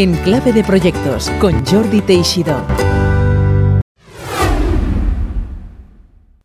[0.00, 2.64] En Clave de Proyectos con Jordi Teixidó.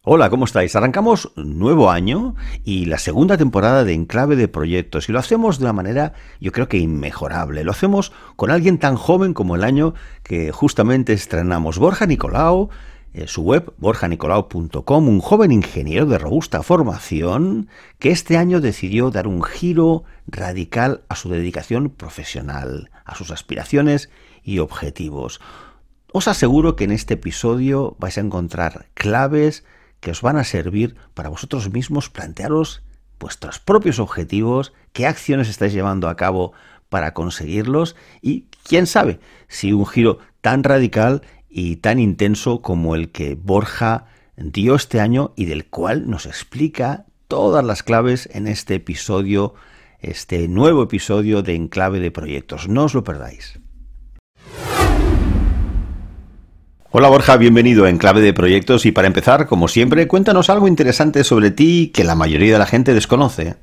[0.04, 0.76] Hola, ¿cómo estáis?
[0.76, 5.64] Arrancamos nuevo año y la segunda temporada de Enclave de Proyectos y lo hacemos de
[5.64, 7.64] una manera yo creo que inmejorable.
[7.64, 11.80] Lo hacemos con alguien tan joven como el año que justamente estrenamos.
[11.80, 12.72] Borja Nicolau,
[13.18, 19.26] eh, su web borjanicolau.com, un joven ingeniero de robusta formación que este año decidió dar
[19.26, 24.10] un giro radical a su dedicación profesional, a sus aspiraciones
[24.44, 25.40] y objetivos.
[26.12, 29.64] Os aseguro que en este episodio vais a encontrar claves
[30.02, 32.84] que os van a servir para vosotros mismos plantearos
[33.18, 36.52] vuestros propios objetivos, qué acciones estáis llevando a cabo
[36.90, 41.22] para conseguirlos y quién sabe si un giro tan radical
[41.58, 47.06] y tan intenso como el que Borja dio este año y del cual nos explica
[47.30, 49.54] todas las claves en este episodio,
[50.02, 52.68] este nuevo episodio de Enclave de Proyectos.
[52.68, 53.58] No os lo perdáis.
[56.92, 61.24] Hola Borja, bienvenido en Clave de Proyectos y para empezar, como siempre, cuéntanos algo interesante
[61.24, 63.56] sobre ti que la mayoría de la gente desconoce.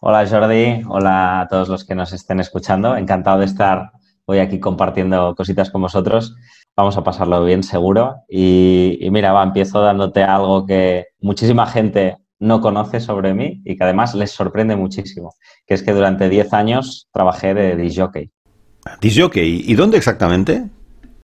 [0.00, 3.90] Hola Jordi, hola a todos los que nos estén escuchando, encantado de estar
[4.24, 6.36] hoy aquí compartiendo cositas con vosotros.
[6.76, 12.60] Vamos a pasarlo bien seguro y, mira, va, empiezo dándote algo que muchísima gente no
[12.60, 15.34] conoce sobre mí y que además les sorprende muchísimo,
[15.66, 18.30] que es que durante 10 años trabajé de disjockey.
[19.00, 19.62] ¿Disjockey?
[19.66, 20.68] ¿Y dónde exactamente?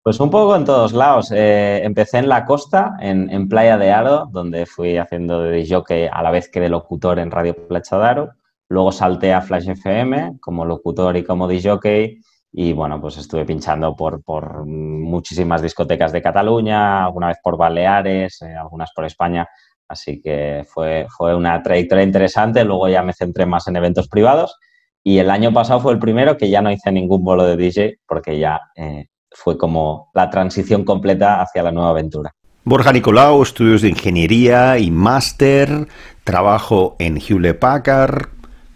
[0.07, 1.31] Pues un poco en todos lados.
[1.33, 6.21] Eh, empecé en la costa, en, Playa de Aro, donde fui haciendo de jockey a
[6.21, 8.29] la vez que de locutor en Radio Playa de Aro.
[8.69, 12.21] Luego salté a Flash FM como locutor y como jockey.
[12.51, 18.41] Y bueno, pues estuve pinchando por, por, muchísimas discotecas de Cataluña, alguna vez por Baleares,
[18.41, 19.47] eh, algunas por España.
[19.87, 22.63] Así que fue, fue una trayectoria interesante.
[22.63, 24.57] Luego ya me centré más en eventos privados.
[25.03, 27.99] Y el año pasado fue el primero que ya no hice ningún bolo de DJ
[28.05, 32.33] porque ya eh, fue como la transición completa hacia la nueva aventura.
[32.65, 35.87] Borja Nicolau, estudios de ingeniería y máster,
[36.25, 38.27] trabajo en Hewlett Packard,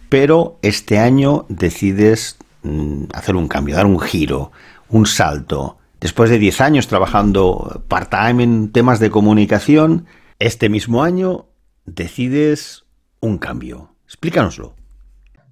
[0.08, 2.38] pero este año decides
[3.12, 4.52] hacer un cambio, dar un giro,
[4.88, 5.78] un salto.
[6.00, 10.06] Después de 10 años trabajando part-time en temas de comunicación,
[10.38, 11.46] este mismo año
[11.84, 12.84] decides
[13.20, 13.94] un cambio.
[14.04, 14.74] Explícanoslo.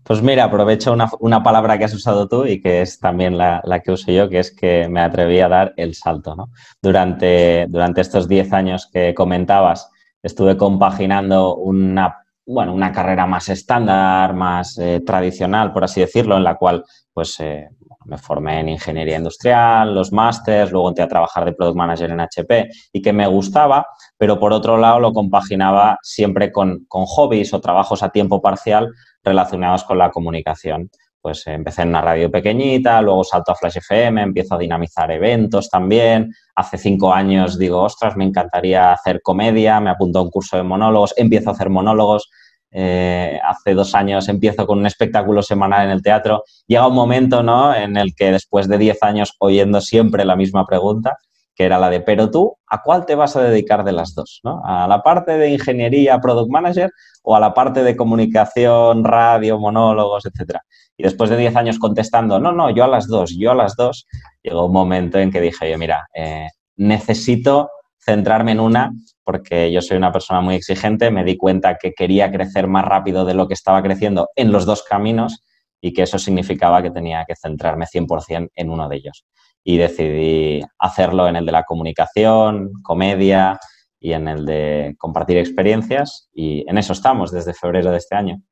[0.03, 3.93] Pues mira, aprovecho una, palabra que has usado tú y que es también la, que
[3.93, 6.35] uso yo, que es que me atreví a dar el salto.
[6.35, 6.51] ¿no?
[6.83, 9.89] Durante, durante estos 10 años que comentabas,
[10.21, 16.45] estuve compaginando una, bueno, una carrera más estándar, más eh, tradicional, por así decirlo, en
[16.45, 17.69] la cual pues, eh,
[18.07, 22.21] me formé en ingeniería industrial, los másters, luego entré a trabajar de product manager en
[22.21, 27.53] HP y que me gustaba, pero por otro lado lo compaginaba siempre con, con hobbies
[27.53, 28.89] o trabajos a tiempo parcial
[29.23, 30.91] relacionados con la comunicación.
[31.23, 35.69] Pues empecé en una radio pequeñita, luego salto a Flash FM, empiezo a dinamizar eventos
[35.69, 36.33] también.
[36.55, 40.63] Hace cinco años digo, ostras, me encantaría hacer comedia, me apunto a un curso de
[40.63, 42.31] monólogos, empiezo a hacer monólogos.
[42.73, 46.45] Eh, hace dos años empiezo con un espectáculo semanal en el teatro.
[46.67, 47.75] Llega un momento ¿no?
[47.75, 51.17] en el que después de diez años oyendo siempre la misma pregunta,
[51.55, 54.41] que era la de, pero tú, ¿a cuál te vas a dedicar de las dos?
[54.65, 56.91] ¿A la parte de ingeniería, product manager
[57.23, 60.63] o a la parte de comunicación, radio, monólogos, etcétera?
[60.97, 63.75] Y después de 10 años contestando, no, no, yo a las dos, yo a las
[63.75, 64.07] dos,
[64.43, 67.71] llegó un momento en que dije, yo, mira, eh, necesito
[68.01, 68.93] centrarme en una
[69.25, 73.25] porque yo soy una persona muy exigente, me di cuenta que quería crecer más rápido
[73.25, 75.45] de lo que estaba creciendo en los dos caminos
[75.81, 79.25] y que eso significaba que tenía que centrarme 100% en uno de ellos
[79.63, 83.59] y decidí hacerlo en el de la comunicación, comedia
[84.01, 88.43] y en el de compartir experiencias y en eso estamos desde febrero de este año.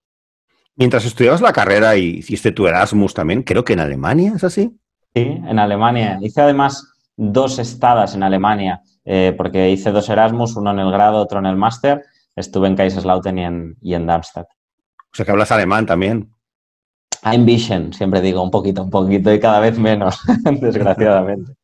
[0.76, 4.78] Mientras estudiabas la carrera y hiciste tu Erasmus también, creo que en Alemania, ¿es así?
[5.12, 6.18] Sí, en Alemania.
[6.20, 11.16] Hice además dos estadas en Alemania, eh, porque hice dos Erasmus, uno en el grado,
[11.16, 12.04] otro en el máster.
[12.36, 14.48] Estuve en Kaiserslautern y en, y en Darmstadt.
[15.10, 16.30] O sea que hablas alemán también.
[17.40, 20.20] Vision, siempre digo, un poquito, un poquito y cada vez menos,
[20.60, 21.54] desgraciadamente.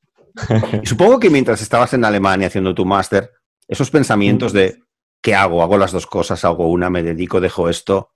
[0.83, 3.31] Y supongo que mientras estabas en Alemania haciendo tu máster,
[3.69, 4.79] esos pensamientos de
[5.21, 5.63] ¿qué hago?
[5.63, 6.47] ¿Hago las dos cosas?
[6.47, 6.89] ¿Hago una?
[6.89, 7.43] ¿Me dedico?
[7.43, 8.11] ¿Dejo esto?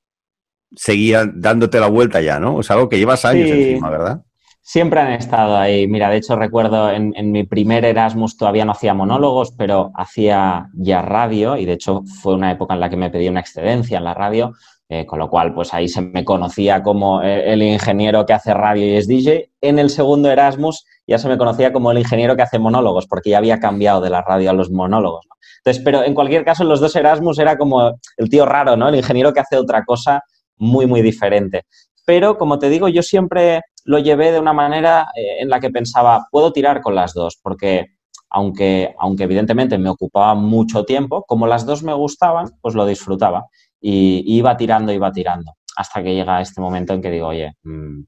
[0.75, 2.61] Seguían dándote la vuelta ya, ¿no?
[2.61, 4.23] Es algo que llevas años encima, ¿verdad?
[4.71, 5.89] Siempre han estado ahí.
[5.89, 11.01] Mira, de hecho recuerdo en, mi primer Erasmus todavía no hacía monólogos, pero hacía ya
[11.01, 14.05] radio y de hecho fue una época en la que me pedí una excedencia en
[14.05, 14.53] la radio
[14.91, 18.53] eh, con lo cual, pues ahí se me conocía como eh, el ingeniero que hace
[18.53, 19.51] radio y es DJ.
[19.63, 23.31] En el segundo Erasmus ya se me conocía como el ingeniero que hace monólogos, porque
[23.31, 25.27] ya había cambiado de la radio a los monólogos.
[25.65, 28.91] Entonces, pero en cualquier caso, en los dos Erasmus era como el tío raro, ¿no?
[28.91, 30.21] El ingeniero que hace otra cosa
[30.59, 31.65] muy, muy diferente.
[32.05, 35.71] Pero, como te digo, yo siempre lo llevé de una manera eh, en la que
[35.71, 37.87] pensaba, puedo tirar con las dos, porque
[38.29, 43.47] aunque, aunque evidentemente me ocupaba mucho tiempo, como las dos me gustaban, pues lo disfrutaba
[43.81, 48.01] y iba tirando, iba tirando, hasta que llega este momento en que digo, oye, mm,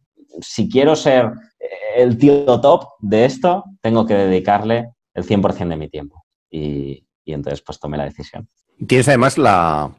[0.43, 5.77] si quiero ser eh, el tío top de esto, tengo que dedicarle el 100% de
[5.79, 6.27] mi tiempo.
[6.51, 8.49] Y, entonces pues tomé la decisión.
[8.87, 9.95] Tienes además la,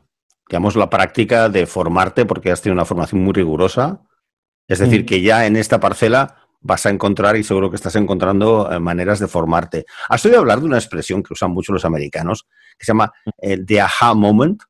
[0.47, 4.01] digamos, la práctica de formarte porque has tenido una formación muy rigurosa.
[4.67, 5.05] Es decir, mm.
[5.05, 9.19] que ya en esta parcela vas a encontrar y seguro que estás encontrando eh, maneras
[9.19, 9.85] de formarte.
[10.07, 12.47] ¿Has oído hablar de una expresión que usan mucho los americanos
[12.77, 14.61] que se llama el the aha moment?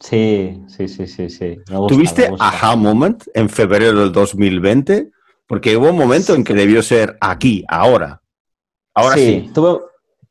[0.00, 1.56] Sí, sí, sí, sí, sí.
[1.66, 5.10] ¿Tuviste aha moment en febrero del 2020?
[5.46, 8.22] Porque hubo un momento en que debió ser aquí, ahora.
[8.94, 9.44] Ahora sí.
[9.46, 9.50] sí.
[9.52, 9.80] Tuve,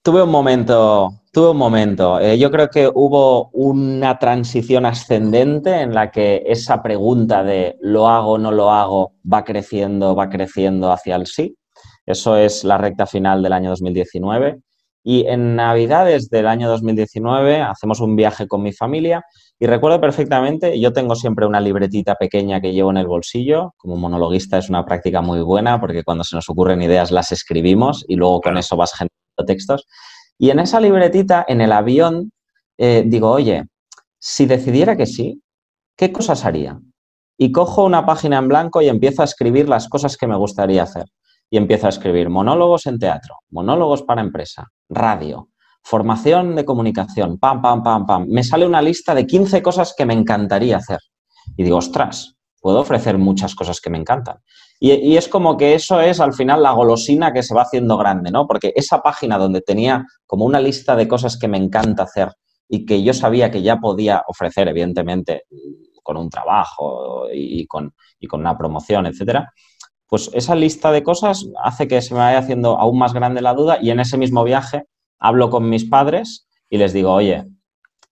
[0.08, 2.18] tuve un momento, tuve un momento.
[2.22, 8.08] Eh, yo creo que hubo una transición ascendente en la que esa pregunta de lo
[8.08, 11.58] hago, o no lo hago, va creciendo, va creciendo hacia el sí.
[12.06, 14.62] Eso es la recta final del año 2019.
[15.04, 19.26] Y en Navidades del año 2019 hacemos un viaje con mi familia
[19.60, 23.74] y recuerdo perfectamente, yo tengo siempre una libretita pequeña que llevo en el bolsillo.
[23.76, 28.06] Como monologuista es una práctica muy buena porque cuando se nos ocurren ideas las escribimos
[28.08, 29.86] y luego con eso vas generando textos.
[30.38, 32.32] Y en esa libretita, en el avión,
[32.78, 33.66] eh, digo, oye,
[34.20, 35.42] si decidiera que sí,
[35.96, 36.80] ¿qué cosas haría?
[37.38, 40.84] Y cojo una página en blanco y empiezo a escribir las cosas que me gustaría
[40.84, 41.06] hacer.
[41.50, 45.50] Y empiezo a escribir monólogos en teatro, monólogos para empresa, radio,
[45.84, 48.26] formación de comunicación, pam, pam, pam, pam.
[48.28, 51.00] Me sale una lista de 15 cosas que me encantaría hacer.
[51.56, 54.38] Y digo, ostras, puedo ofrecer muchas cosas que me encantan.
[54.80, 58.30] Y, es como que eso es al final la golosina que se va haciendo grande,
[58.30, 58.46] ¿no?
[58.46, 62.34] Porque esa página donde tenía como una lista de cosas que me encanta hacer
[62.70, 65.44] y que yo sabía que ya podía ofrecer, evidentemente,
[66.04, 69.52] con un trabajo y con, y con una promoción, etcétera,
[70.08, 73.54] pues esa lista de cosas hace que se me vaya haciendo aún más grande la
[73.54, 74.84] duda y en ese mismo viaje
[75.20, 77.46] hablo con mis padres y les digo, oye,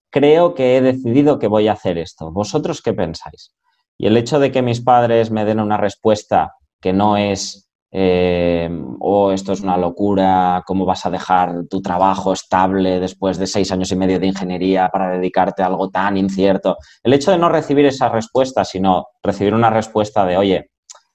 [0.10, 2.32] creo que he decidido que voy a hacer esto.
[2.32, 3.54] ¿Vosotros qué pensáis?
[3.98, 8.70] Y el hecho de que mis padres me den una respuesta que no es, eh,
[9.00, 13.72] oh, esto es una locura, ¿cómo vas a dejar tu trabajo estable después de seis
[13.72, 16.78] años y medio de ingeniería para dedicarte a algo tan incierto?
[17.04, 20.72] El hecho de no recibir esa respuesta, sino recibir una respuesta de, oye,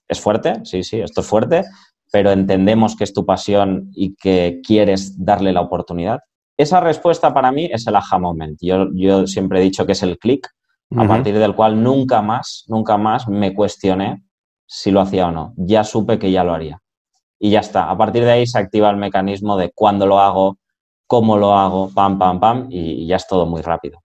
[0.09, 0.55] ¿es fuerte?
[0.65, 1.65] Sí, sí, esto es fuerte,
[2.11, 6.21] pero entendemos que es tu pasión y que quieres darle la oportunidad.
[6.57, 8.59] Esa respuesta para mí es el aha moment.
[8.61, 10.49] Yo, yo siempre he dicho que es el clic
[10.97, 14.25] a partir del cual nunca más, nunca más me cuestioné
[14.67, 15.55] si lo hacía o no.
[15.57, 16.81] Ya supe que ya lo haría.
[17.39, 17.91] Y ya está.
[17.91, 20.59] A partir de ahí se activa el mecanismo de cuándo lo hago,
[21.07, 24.03] cómo lo hago, pam, pam, pam, y ya es todo muy rápido.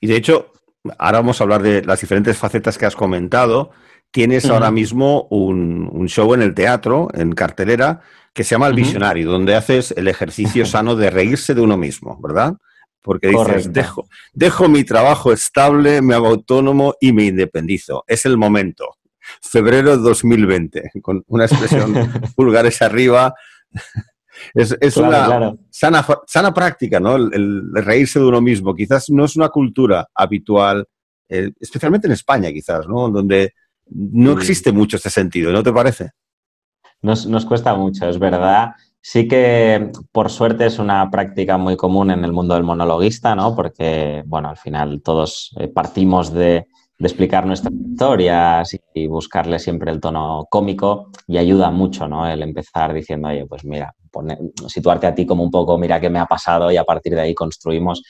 [0.00, 0.52] Y de hecho,
[0.98, 3.70] ahora vamos a hablar de las diferentes facetas que has comentado.
[4.10, 8.00] Tienes ahora mismo un, show en el teatro, en cartelera,
[8.34, 12.18] que se llama El Visionario, donde haces el ejercicio sano de reírse de uno mismo,
[12.20, 12.56] ¿verdad?
[13.02, 18.04] Porque dices, dejo, dejo mi trabajo estable, me hago autónomo y me independizo.
[18.06, 18.96] Es el momento.
[19.40, 21.94] Febrero de 2020, con una expresión
[22.36, 23.34] pulgares arriba.
[24.54, 27.16] Es, una Sana, sana, práctica, ¿no?
[27.16, 28.74] El, reírse de uno mismo.
[28.74, 30.86] Quizás no es una cultura habitual,
[31.28, 33.08] eh, especialmente en España, quizás, ¿no?
[33.08, 33.54] Donde
[33.90, 36.10] no existe mucho este sentido, ¿no te parece?
[37.00, 38.72] Nos, nos cuesta mucho, es verdad.
[39.04, 43.54] Sí que, por suerte, es una práctica muy común en el mundo del monologuista, ¿no?
[43.56, 46.68] Porque, bueno, al final todos eh, partimos de,
[46.98, 52.28] explicar nuestras historias y buscarle siempre el tono cómico y ayuda mucho, ¿no?
[52.28, 53.92] El empezar diciendo, oye, pues mira,
[54.68, 57.22] situarte a ti como un poco, mira qué me ha pasado y a partir de
[57.22, 58.04] ahí construimos,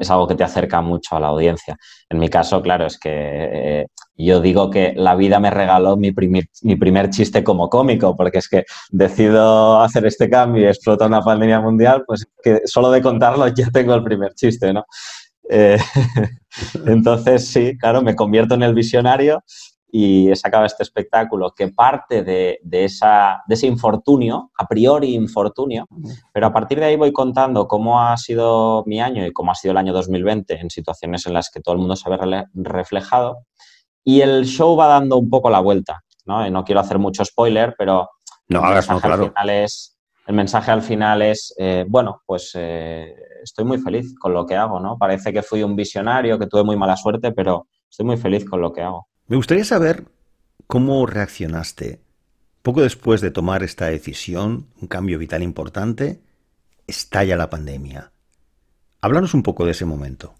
[0.00, 1.76] es algo que te acerca mucho a la audiencia.
[2.08, 3.86] En mi caso, claro, es que eh,
[4.26, 8.38] yo digo que la vida me regaló mi primer, mi primer chiste como cómico, porque
[8.38, 13.00] es que decido hacer este cambio y explota una pandemia mundial, pues que solo de
[13.00, 14.84] contarlo ya tengo el primer chiste, ¿no?
[15.48, 15.78] Eh,
[16.86, 19.42] entonces, sí, claro, me convierto en el visionario
[19.90, 25.86] y he sacado este espectáculo que parte de, esa, de ese infortunio, a priori infortunio,
[26.32, 29.54] pero a partir de ahí voy contando cómo ha sido mi año y cómo ha
[29.54, 33.46] sido el año 2020 en situaciones en las que todo el mundo se ve reflejado
[34.08, 36.48] y el show va dando un poco la vuelta, ¿no?
[36.48, 38.08] no quiero hacer mucho spoiler, pero
[38.48, 43.14] no, el, mensaje al final es, el mensaje al final es, eh, bueno, pues eh,
[43.42, 44.96] estoy muy feliz con lo que hago, ¿no?
[44.96, 48.62] Parece que fui un visionario, que tuve muy mala suerte, pero estoy muy feliz con
[48.62, 49.08] lo que hago.
[49.26, 50.06] Me gustaría saber
[50.66, 52.00] cómo reaccionaste
[52.62, 56.22] poco después de tomar esta decisión, un cambio vital importante,
[56.86, 58.10] estalla la pandemia.
[59.02, 60.34] Háblanos un poco de ese momento.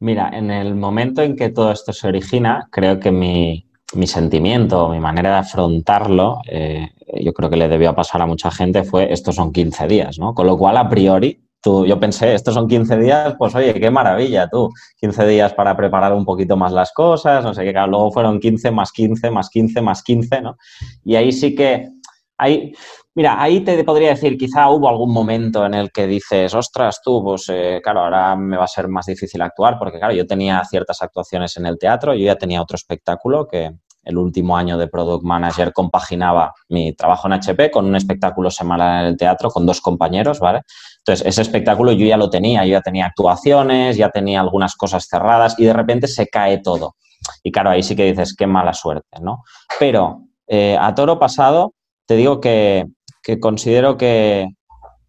[0.00, 4.88] Mira, en el momento en que todo esto se origina, creo que mi, mi sentimiento,
[4.88, 9.12] mi manera de afrontarlo, eh, yo creo que le debió pasar a mucha gente, fue
[9.12, 10.34] estos son 15 días, ¿no?
[10.34, 13.90] Con lo cual, a priori, tú, yo pensé, estos son 15 días, pues oye, qué
[13.90, 14.70] maravilla, tú,
[15.00, 18.40] 15 días para preparar un poquito más las cosas, no sé qué, claro, luego fueron
[18.40, 20.56] 15 más 15 más 15 más 15, ¿no?
[21.04, 21.88] Y ahí sí que,
[22.36, 22.72] hay,
[23.16, 27.22] Mira, ahí te podría decir, quizá hubo algún momento en el que dices, ostras, tú,
[27.22, 30.64] pues eh, claro, ahora me va a ser más difícil actuar, porque claro, yo tenía
[30.64, 33.70] ciertas actuaciones en el teatro, yo ya tenía otro espectáculo que
[34.02, 39.04] el último año de Product Manager compaginaba mi trabajo en HP con un espectáculo semanal
[39.04, 40.62] en el teatro con dos compañeros, ¿vale?
[40.98, 45.06] Entonces, ese espectáculo yo ya lo tenía, yo ya tenía actuaciones, ya tenía algunas cosas
[45.08, 46.96] cerradas y de repente se cae todo.
[47.42, 49.44] Y claro, ahí sí que dices, qué mala suerte, ¿no?
[49.78, 51.74] Pero eh, a toro pasado,
[52.06, 52.86] te digo que
[53.24, 54.50] que considero que,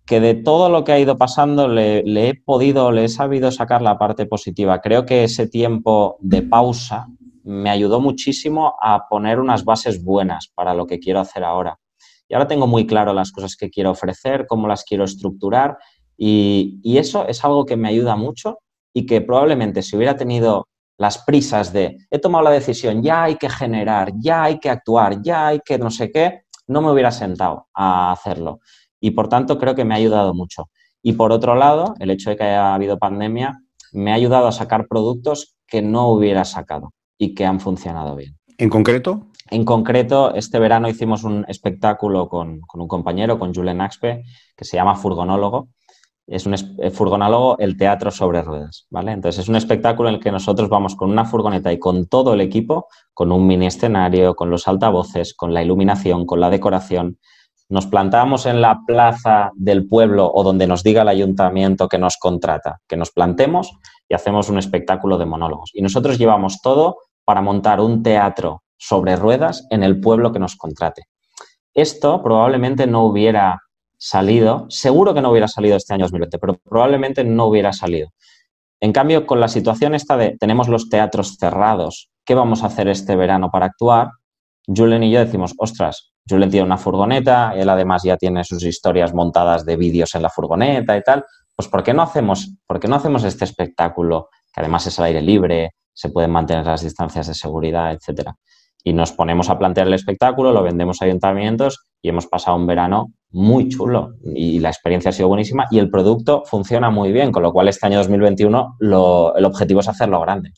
[0.07, 4.00] de todo lo que ha ido pasando le, he podido, le he sabido sacar la
[4.00, 4.79] parte positiva.
[4.79, 7.07] Creo que ese tiempo de pausa
[7.43, 11.77] me ayudó muchísimo a poner unas bases buenas para lo que quiero hacer ahora.
[12.27, 15.77] Y ahora tengo muy claro las cosas que quiero ofrecer, cómo las quiero estructurar
[16.17, 18.60] y, y eso es algo que me ayuda mucho
[18.93, 20.67] y que probablemente si hubiera tenido
[20.98, 25.22] las prisas de he tomado la decisión, ya hay que generar, ya hay que actuar,
[25.22, 28.60] ya hay que no sé qué, no me hubiera sentado a hacerlo.
[29.00, 30.69] Y por tanto creo que me ha ayudado mucho.
[31.01, 33.62] Y por otro lado, el hecho de que haya habido pandemia
[33.93, 38.38] me ha ayudado a sacar productos que no hubiera sacado y que han funcionado bien.
[38.57, 39.27] ¿En concreto?
[39.51, 44.24] En concreto, este verano hicimos un espectáculo con, un compañero, con Julen Axpe,
[44.55, 45.69] que se llama Furgonólogo,
[46.27, 49.12] es un eh, furgonálogo, el teatro sobre ruedas, ¿vale?
[49.12, 52.34] Entonces es un espectáculo en el que nosotros vamos con una furgoneta y con todo
[52.34, 57.20] el equipo, con un mini escenario, con los altavoces, con la iluminación, con la decoración.
[57.70, 62.17] Nos plantamos en la plaza del pueblo o donde nos diga el ayuntamiento que nos
[62.17, 63.72] contrata, que nos plantemos
[64.08, 65.72] y hacemos un espectáculo de monólogos.
[65.74, 70.55] Y nosotros llevamos todo para montar un teatro sobre ruedas en el pueblo que nos
[70.55, 71.03] contrate.
[71.74, 73.60] Esto probablemente no hubiera
[73.98, 78.10] salido, seguro que no hubiera salido este año 2020, pero probablemente no hubiera salido.
[78.80, 82.88] En cambio, con la situación esta de tenemos los teatros cerrados, ¿qué vamos a hacer
[82.88, 84.10] este verano para actuar?
[84.68, 89.14] Julen y yo decimos, ostras, Julen tiene una furgoneta, él además ya tiene sus historias
[89.14, 91.24] montadas de vídeos en la furgoneta y tal,
[91.56, 95.06] pues ¿por qué no hacemos, por qué no hacemos este espectáculo que además es al
[95.06, 98.36] aire libre, se pueden mantener las distancias de seguridad, etcétera?
[98.84, 102.68] Y nos ponemos a plantear el espectáculo, lo vendemos a ayuntamientos y hemos pasado un
[102.68, 107.34] verano muy chulo y la experiencia ha sido buenísima y el producto funciona muy bien,
[107.34, 110.54] con lo cual este año 2021 lo, el objetivo es hacerlo grande.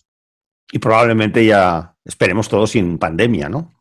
[0.71, 3.71] Y probablemente ya esperemos todo sin pandemia, ¿no?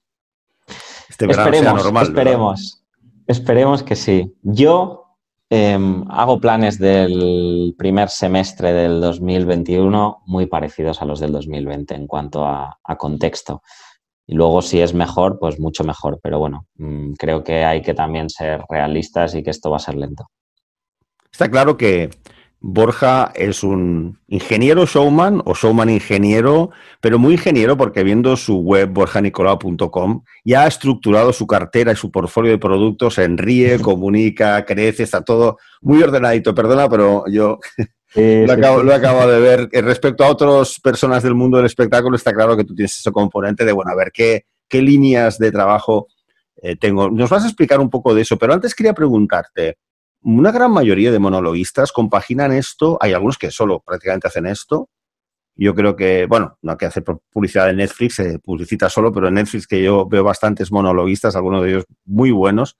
[1.10, 2.06] Este verano esperemos, sea normal.
[2.06, 2.84] Esperemos,
[3.26, 4.34] esperemos que sí.
[4.42, 5.04] Yo
[5.50, 12.06] em, hago planes del primer semestre del 2021 muy parecidos a los del 2020 en
[12.06, 13.62] cuanto a contexto.
[14.26, 16.18] Y luego, si es mejor, pues mucho mejor.
[16.22, 19.80] Pero bueno, mm, creo que hay que también ser realistas y que esto va a
[19.80, 20.26] ser lento.
[21.30, 22.10] Está claro que
[22.60, 28.88] Borja es un ingeniero showman o showman ingeniero, pero muy ingeniero porque viendo su web
[28.88, 35.04] borjanicolao.com ya ha estructurado su cartera y su portfolio de productos en ríe, comunica, crece,
[35.04, 36.54] está todo muy ordenadito.
[36.54, 37.58] Perdona, pero yo
[38.16, 38.52] lo,
[38.94, 39.68] acabo, de ver.
[39.72, 43.12] Eh, respecto a otras personas del mundo del espectáculo, está claro que tú tienes ese
[43.12, 46.08] componente de, bueno, a ver, ¿qué, qué líneas de trabajo
[46.62, 47.10] eh, tengo?
[47.10, 49.78] Nos vas a explicar un poco de eso, pero antes quería preguntarte,
[50.22, 54.88] una gran mayoría de monologuistas compaginan esto, hay algunos que solo prácticamente hacen esto.
[55.54, 59.28] Yo creo que, bueno, no hay que hacer publicidad de Netflix, se publicita solo, pero
[59.28, 62.76] en Netflix que yo veo bastantes monologuistas, algunos de ellos muy buenos.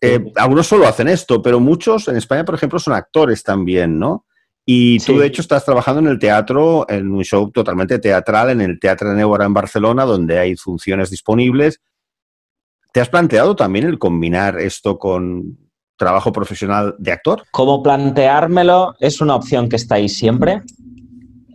[0.00, 4.26] Eh, algunos solo hacen esto, pero muchos en España, por ejemplo, son actores también, ¿no?
[4.64, 8.60] Y tú, de hecho, estás trabajando en el teatro, en un show totalmente teatral, en
[8.60, 11.80] el Teatro de Nebora en Barcelona, donde hay funciones disponibles.
[12.92, 15.58] ¿Te has planteado también el combinar esto con
[15.96, 17.42] trabajo profesional de actor?
[17.50, 20.62] Como planteármelo es una opción que está ahí siempre,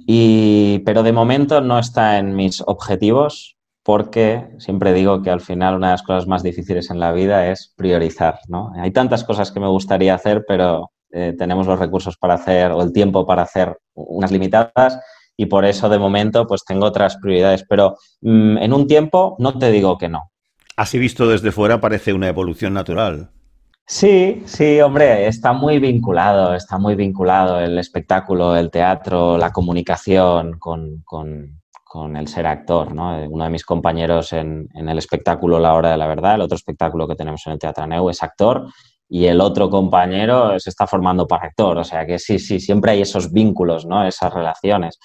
[0.05, 5.75] y, pero de momento no está en mis objetivos porque siempre digo que al final
[5.75, 8.39] una de las cosas más difíciles en la vida es priorizar.
[8.49, 8.73] ¿no?
[8.75, 12.81] Hay tantas cosas que me gustaría hacer, pero eh, tenemos los recursos para hacer o
[12.81, 14.99] el tiempo para hacer unas limitadas
[15.37, 19.57] y por eso de momento pues tengo otras prioridades, pero mm, en un tiempo no
[19.57, 20.31] te digo que no.
[20.75, 23.31] Así visto desde fuera parece una evolución natural.
[23.85, 30.59] Sí, sí, hombre, está muy vinculado, está muy vinculado el espectáculo, el teatro, la comunicación
[30.59, 31.05] con,
[32.15, 33.17] el ser actor, ¿no?
[33.29, 36.57] Uno de mis compañeros en, en, el espectáculo La Hora de la Verdad, el otro
[36.57, 38.67] espectáculo que tenemos en el Teatro Neu, es actor
[39.09, 41.77] y el otro compañero se está formando para actor.
[41.77, 44.05] O sea que sí, sí, siempre hay esos vínculos, ¿no?
[44.05, 44.99] Esas relaciones.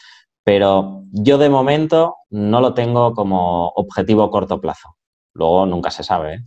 [0.44, 4.96] pero yo de momento no lo tengo como objetivo a corto plazo.
[5.34, 6.34] Luego nunca se sabe.
[6.34, 6.38] ¿eh?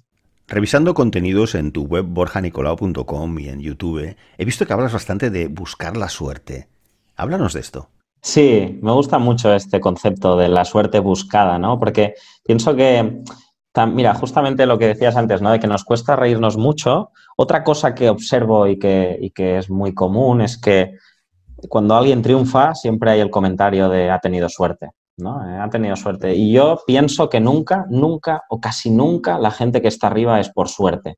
[0.47, 5.47] Revisando contenidos en tu web borjanicolao.com y en YouTube, he visto que hablas bastante de
[5.47, 6.67] buscar la suerte.
[7.15, 7.89] Háblanos de esto.
[8.21, 11.79] Sí, me gusta mucho este concepto de la suerte buscada, ¿no?
[11.79, 13.21] Porque pienso que,
[13.86, 15.51] mira, justamente lo que decías antes, ¿no?
[15.51, 17.12] De que nos cuesta reírnos mucho.
[17.36, 20.94] Otra cosa que observo y que, y que es muy común es que
[21.70, 24.91] cuando alguien triunfa siempre hay el comentario de ha tenido suerte.
[25.17, 25.46] ¿no?
[25.48, 26.36] Eh, ha tenido suerte.
[26.36, 30.50] Y yo pienso que nunca, nunca o casi nunca la gente que está arriba es
[30.50, 31.15] por suerte.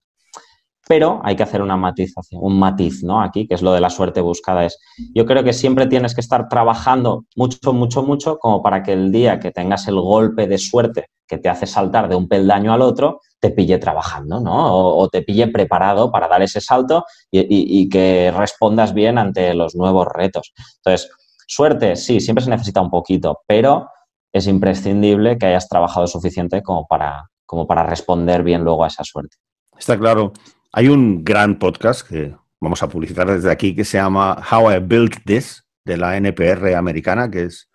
[0.88, 3.22] Pero hay que hacer una matización, un matiz, ¿no?
[3.22, 4.64] Aquí, que es lo de la suerte buscada.
[4.64, 4.80] Es,
[5.14, 9.12] yo creo que siempre tienes que estar trabajando mucho, mucho, mucho, como para que el
[9.12, 12.82] día que tengas el golpe de suerte que te hace saltar de un peldaño al
[12.82, 14.74] otro, te pille trabajando, ¿no?
[14.74, 20.08] O, te pille preparado para dar ese salto y que respondas bien ante los nuevos
[20.08, 20.54] retos.
[20.78, 21.10] Entonces,
[21.50, 23.90] Suerte, sí, siempre se necesita un poquito, pero
[24.34, 29.06] es imprescindible que hayas trabajado suficiente como para, como para responder bien luego a esa
[29.06, 29.38] suerte.
[29.80, 30.34] Está claro.
[30.74, 34.80] Hay un gran podcast que vamos a publicitar desde aquí que se llama How I
[34.80, 37.70] Built This, de la NPR americana, que es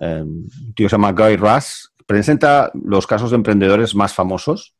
[0.00, 4.74] eh, un tío se llama Guy Russ, presenta los casos de emprendedores más famosos.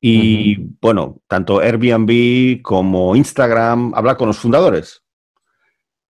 [0.00, 5.04] Y bueno, tanto Airbnb como Instagram habla con los fundadores.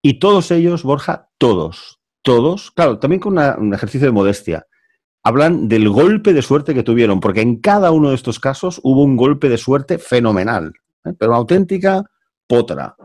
[0.01, 4.67] Y todos ellos, Borja, todos, todos, claro, también con un ejercicio de modestia,
[5.23, 9.03] hablan del golpe de suerte que tuvieron, porque en cada uno de estos casos hubo
[9.03, 10.73] un golpe de suerte fenomenal,
[11.05, 11.13] ¿eh?
[11.19, 12.03] pero auténtica
[12.47, 12.97] potra.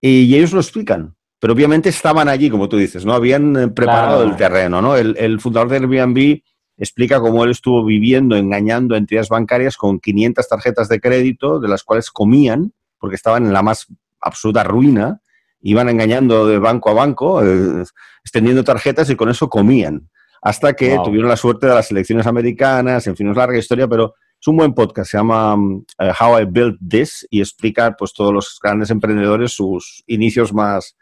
[0.00, 3.12] Y, ellos lo explican, pero obviamente estaban allí, como tú dices, ¿no?
[3.12, 4.96] Habían eh, preparado el terreno, ¿no?
[4.96, 6.42] El, el, fundador de Airbnb
[6.80, 11.84] explica cómo él estuvo viviendo, engañando entidades bancarias con 500 tarjetas de crédito, de las
[11.84, 13.86] cuales comían, porque estaban en la más
[14.20, 15.20] absoluta ruina,
[15.60, 17.84] iban engañando de banco a banco, eh,
[18.24, 20.08] extendiendo tarjetas y con eso comían.
[20.42, 24.14] Hasta que tuvieron la suerte de las elecciones americanas, en fin, es larga historia, pero
[24.40, 25.54] es un buen podcast, se llama
[25.98, 30.96] eh, How I Built This y explica pues todos los grandes emprendedores sus inicios más,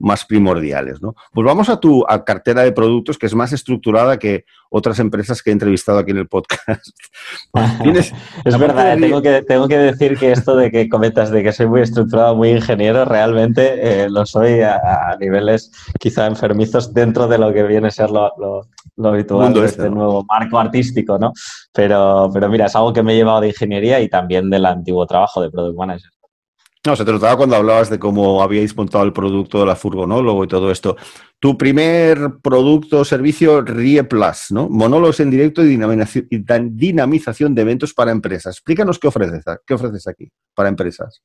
[0.00, 1.00] más primordiales.
[1.00, 1.14] ¿no?
[1.32, 5.50] Pues vamos a tu cartera de productos que es más estructurada que otras empresas que
[5.50, 6.86] he entrevistado aquí en el podcast.
[8.44, 11.66] es verdad, tengo, que, tengo que decir que esto de que comentas de que soy
[11.66, 17.52] muy estructurado, muy ingeniero, realmente eh, lo soy a, niveles quizá enfermizos dentro de lo
[17.52, 18.32] que viene a ser lo,
[18.96, 21.32] lo, habitual de este, este nuevo marco artístico, ¿no?
[21.72, 25.06] Pero, pero mira, es algo que me he llevado de ingeniería y también del antiguo
[25.06, 26.10] trabajo de Product Manager.
[26.86, 30.44] No, se te notaba cuando hablabas de cómo habíais montado el producto de la furgonólogo
[30.44, 30.96] y todo esto.
[31.38, 34.66] Tu primer producto o servicio, RIE Plus, ¿no?
[34.70, 35.78] Monólogos en directo y
[36.70, 38.56] dinamización de eventos para empresas.
[38.56, 41.20] Explícanos qué ofreces, qué ofreces aquí para empresas.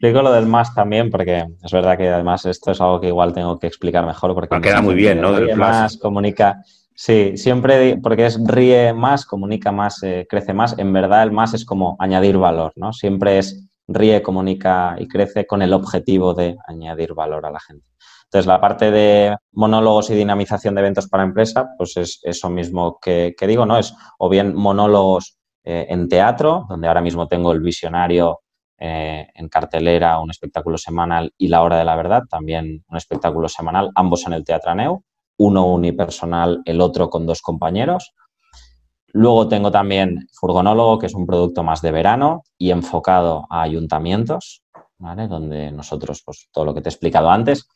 [0.00, 3.34] Explico lo del más también, porque es verdad que además esto es algo que igual
[3.34, 4.32] tengo que explicar mejor.
[4.32, 5.32] Porque ah, queda muy bien, ¿no?
[5.32, 6.62] Del más comunica.
[6.94, 10.78] Sí, siempre, porque es ríe más, comunica más, eh, crece más.
[10.78, 12.92] En verdad, el más es como añadir valor, ¿no?
[12.92, 17.86] Siempre es ríe, comunica y crece con el objetivo de añadir valor a la gente.
[18.24, 22.98] Entonces, la parte de monólogos y dinamización de eventos para empresa, pues es eso mismo
[23.00, 23.78] que, digo, ¿no?
[23.78, 28.40] Es o bien monólogos eh, en teatro, donde ahora mismo tengo el visionario
[28.78, 33.48] eh, en cartelera, un espectáculo semanal y La Hora de la Verdad, también un espectáculo
[33.48, 35.02] semanal, ambos en el Teatro Aneu,
[35.38, 38.12] uno unipersonal, el otro con dos compañeros,
[39.18, 44.62] Luego tengo también Furgonólogo, que es un producto más de verano y enfocado a ayuntamientos,
[44.96, 47.66] donde nosotros, pues todo lo que te he explicado antes.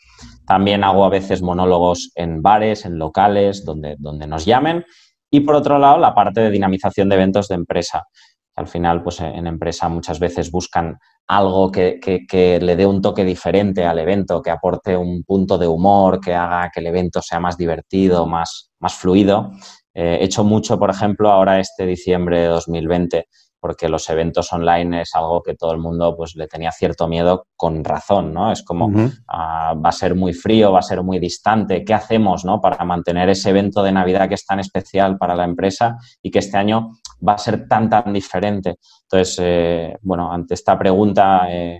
[0.46, 4.84] También hago a veces monólogos en bares, en locales, donde, donde nos llamen.
[5.32, 8.06] Y por otro lado, la parte de dinamización de eventos de empresa.
[8.54, 13.24] Al final, pues en empresa muchas veces buscan algo que, que, le dé un toque
[13.24, 17.40] diferente al evento, que aporte un punto de humor, que haga que el evento sea
[17.40, 19.50] más divertido, más, más fluido.
[19.94, 23.28] Eh, he hecho mucho, por ejemplo, ahora este diciembre de 2020,
[23.60, 27.46] porque los eventos online es algo que todo el mundo pues, le tenía cierto miedo
[27.54, 28.50] con razón, ¿no?
[28.50, 28.90] Es como,
[29.28, 32.60] ah, va a ser muy frío, va a ser muy distante, ¿qué hacemos, ¿no?
[32.60, 36.40] Para mantener ese evento de Navidad que es tan especial para la empresa y que
[36.40, 36.90] este año
[37.26, 38.78] va a ser tan, tan diferente.
[39.02, 41.78] Entonces, eh, bueno, ante esta pregunta eh,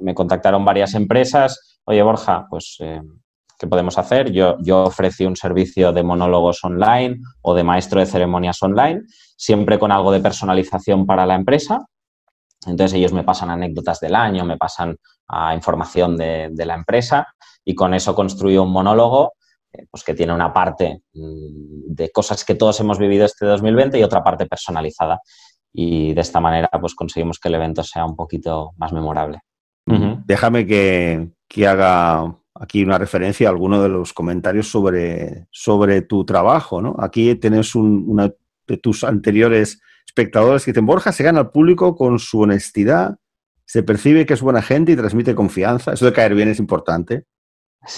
[0.00, 2.76] me contactaron varias empresas, oye, Borja, pues
[3.60, 4.32] ¿Qué podemos hacer?
[4.32, 9.02] Yo, yo ofrecí un servicio de monólogos online o de maestro de ceremonias online,
[9.36, 11.84] siempre con algo de personalización para la empresa.
[12.66, 14.96] Entonces ellos me pasan anécdotas del año, me pasan
[15.28, 17.26] ah, información de, la empresa
[17.62, 19.34] y con eso construyo un monólogo
[19.70, 23.98] eh, pues que tiene una parte mm, de cosas que todos hemos vivido este 2020
[23.98, 25.20] y otra parte personalizada.
[25.70, 29.40] Y de esta manera pues conseguimos que el evento sea un poquito más memorable.
[29.84, 36.26] Déjame que, que haga aquí una referencia a alguno de los comentarios sobre, sobre tu
[36.26, 36.94] trabajo, ¿no?
[36.98, 38.32] Aquí tienes una
[38.66, 43.16] de tus anteriores espectadores que dicen, Borja se gana al público con su honestidad,
[43.64, 45.94] se percibe que es buena gente y transmite confianza.
[45.94, 47.24] Eso de caer bien es importante.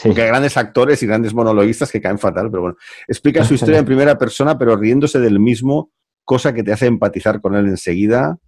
[0.05, 2.77] Porque hay grandes actores y grandes monologuistas que caen fatal, pero bueno,
[3.09, 5.90] explica su historia en primera persona, pero riéndose del mismo,
[6.25, 8.38] cosa que te hace empatizar con él enseguida.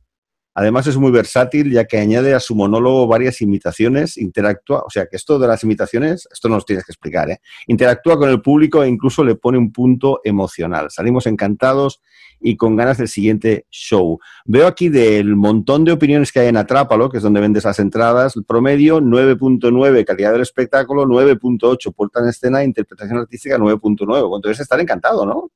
[0.54, 5.06] Además es muy versátil ya que añade a su monólogo varias imitaciones, interactúa, o sea
[5.06, 7.40] que esto de las imitaciones, esto no nos tienes que explicar, ¿eh?
[7.66, 10.90] interactúa con el público e incluso le pone un punto emocional.
[10.90, 12.00] Salimos encantados
[12.40, 14.20] y con ganas del siguiente show.
[14.44, 17.78] Veo aquí del montón de opiniones que hay en Atrápalo, que es donde vendes las
[17.78, 24.28] entradas, el promedio 9.9, calidad del espectáculo 9.8, puerta en escena, interpretación artística 9.9.
[24.28, 25.50] Cuando debes estar encantado, ¿no?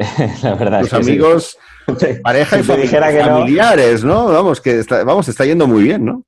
[0.42, 1.58] La verdad Tus amigos,
[2.22, 4.26] pareja y familiares, ¿no?
[4.26, 6.24] Vamos, que está, vamos, está yendo muy bien, ¿no?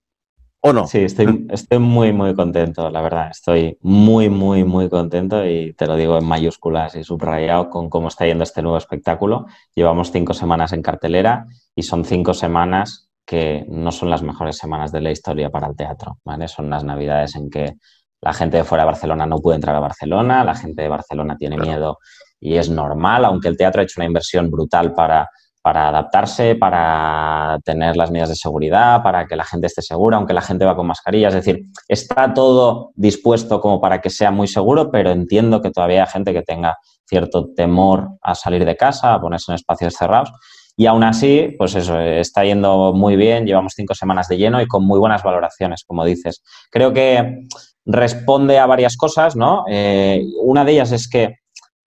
[0.65, 0.87] ¿O no?
[0.87, 3.31] Sí, estoy, estoy muy, muy contento, la verdad.
[3.33, 8.09] Estoy muy, muy, muy contento y te lo digo en mayúsculas y subrayado con cómo
[8.09, 9.47] está yendo este nuevo espectáculo.
[9.75, 14.93] Llevamos cinco semanas en cartelera y son cinco semanas que no son las mejores semanas
[14.93, 16.47] de la historia para el teatro, ¿vale?
[16.47, 17.75] Son las navidades en que
[18.21, 21.37] la gente de fuera de Barcelona no puede entrar a Barcelona, la gente de Barcelona
[21.37, 21.99] tiene miedo
[22.43, 25.31] y es normal, aunque el teatro ha hecho una inversión brutal para,
[25.63, 30.35] para adaptarse, para tener las medidas de seguridad, para que la gente esté segura, aunque
[30.35, 31.29] la gente va con mascarilla.
[31.29, 36.03] Es decir, está todo dispuesto como para que sea muy seguro, pero entiendo que todavía
[36.03, 36.77] hay gente que tenga
[37.07, 40.33] cierto temor a salir de casa, a ponerse en espacios cerrados.
[40.77, 44.67] Y aún así, pues eso, está yendo muy bien, llevamos cinco semanas de lleno y
[44.67, 46.43] con muy buenas valoraciones, como dices.
[46.73, 47.47] Creo que
[47.87, 49.65] responde a varias cosas, ¿no?
[49.69, 51.42] Eh, una de ellas es que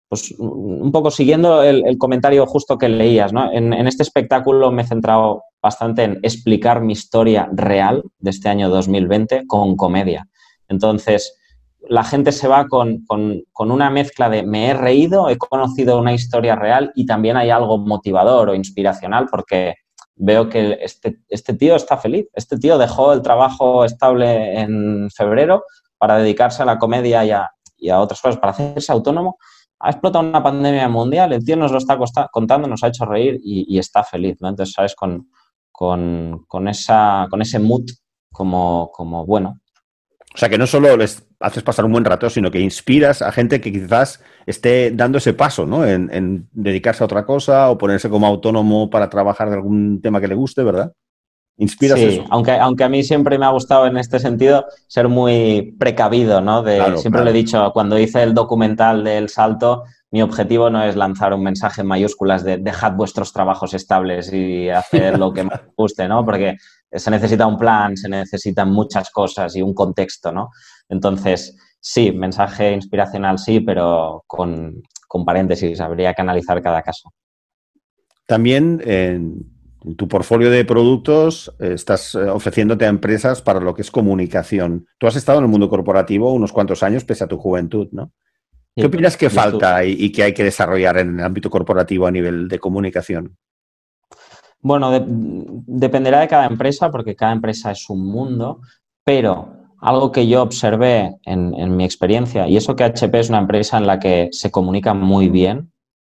[0.08, 3.52] pues un poco siguiendo el, comentario justo que leías, ¿no?
[3.52, 8.70] En, este espectáculo me he centrado bastante en explicar mi historia real de este año
[8.70, 10.28] 2020 con comedia.
[10.68, 11.38] Entonces,
[11.88, 13.04] la gente se va con,
[13.58, 17.80] una mezcla de me he reído, he conocido una historia real y también hay algo
[17.80, 19.76] motivador o inspiracional porque
[20.16, 22.28] veo que este, este tío está feliz.
[22.34, 25.64] Este tío dejó el trabajo estable en febrero
[25.98, 29.38] para dedicarse a la comedia y a, y a otras cosas, para hacerse autónomo
[29.80, 31.98] ha explotado una pandemia mundial, el tío nos lo está
[32.32, 34.50] contando, nos ha hecho reír y, está feliz, ¿no?
[34.50, 34.96] Entonces, ¿sabes?
[34.96, 35.30] Con,
[35.72, 37.86] con, esa, con ese mood
[38.32, 39.60] como, como bueno.
[40.34, 43.32] O sea, que no solo les haces pasar un buen rato, sino que inspiras a
[43.32, 45.86] gente que quizás esté dando ese paso, ¿no?
[45.86, 50.20] En, en dedicarse a otra cosa o ponerse como autónomo para trabajar de algún tema
[50.20, 50.92] que le guste, ¿verdad?
[51.58, 55.74] ¿Inspiras sí, Aunque, aunque a mí siempre me ha gustado en este sentido ser muy
[55.80, 56.64] precavido, ¿no?
[56.64, 60.96] De, siempre le he dicho, cuando hice el documental del salto, mi objetivo no es
[60.98, 65.62] lanzar un mensaje en mayúsculas de dejad vuestros trabajos estables y hacer lo que más
[65.78, 66.26] guste, ¿no?
[66.26, 66.58] Porque
[66.92, 70.50] se necesita un plan, se necesitan muchas cosas y un contexto, ¿no?
[70.90, 77.12] Entonces, sí, mensaje inspiracional sí, pero con, con paréntesis, habría que analizar cada caso.
[78.26, 79.55] También en
[79.98, 84.88] tu portfolio de productos eh, estás eh, ofreciéndote a empresas para lo que es comunicación.
[84.98, 88.12] Tú has estado en el mundo corporativo unos cuantos años pese a tu juventud, ¿no?
[88.76, 92.50] ¿Qué opinas que falta y, que hay que desarrollar en el ámbito corporativo a nivel
[92.50, 93.38] de comunicación?
[94.60, 98.60] Bueno, dependerá de cada empresa porque cada empresa es un mundo,
[99.06, 99.48] pero
[99.80, 103.78] algo que yo observé en, en mi experiencia, y eso que HP es una empresa
[103.78, 105.72] en la que se comunica muy bien,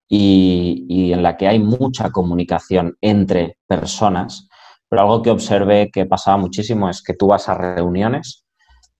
[0.09, 4.49] y, en la que hay mucha comunicación entre personas,
[4.89, 8.45] pero algo que observé que pasaba muchísimo es que tú vas a reuniones